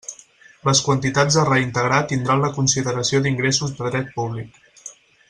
Les 0.67 0.79
quantitats 0.85 1.37
a 1.41 1.43
reintegrar 1.49 1.99
tindran 2.13 2.41
la 2.45 2.51
consideració 2.57 3.21
d'ingressos 3.27 3.77
de 3.81 3.91
dret 3.93 4.11
públic. 4.21 4.59